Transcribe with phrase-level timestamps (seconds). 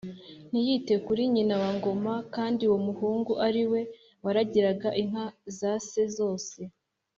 [0.49, 3.81] ntiyite kuri nyina wa Ngoma kandi uwo muhungu ari we
[4.23, 5.25] waragiraga inka
[5.57, 6.59] za se zose,